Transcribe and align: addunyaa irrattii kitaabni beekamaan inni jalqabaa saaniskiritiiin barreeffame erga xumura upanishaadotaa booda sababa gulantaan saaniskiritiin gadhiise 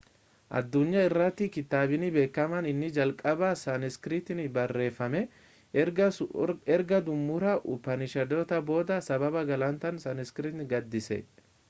addunyaa 0.59 1.01
irrattii 1.07 1.47
kitaabni 1.57 2.07
beekamaan 2.15 2.67
inni 2.69 2.87
jalqabaa 2.95 3.51
saaniskiritiiin 3.63 4.41
barreeffame 4.57 5.21
erga 5.83 6.11
xumura 7.03 7.53
upanishaadotaa 7.75 8.61
booda 8.71 9.01
sababa 9.09 9.45
gulantaan 9.51 10.05
saaniskiritiin 10.07 10.71
gadhiise 10.73 11.21